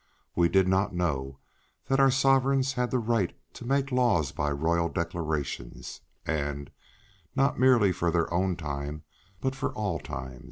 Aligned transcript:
We 0.35 0.49
did 0.49 0.67
not 0.67 0.95
know 0.95 1.37
that 1.85 1.99
our 1.99 2.09
Sovereigns 2.09 2.73
had 2.73 2.91
a 2.91 2.97
right 2.97 3.37
to 3.53 3.67
make 3.67 3.91
laws 3.91 4.31
by 4.31 4.49
Royal 4.49 4.89
declarations, 4.89 6.01
[and] 6.25 6.71
not 7.35 7.59
merely 7.59 7.91
for 7.91 8.09
their 8.09 8.33
own 8.33 8.55
time, 8.55 9.03
but 9.41 9.53
for 9.55 9.71
all 9.73 9.99
time. 9.99 10.39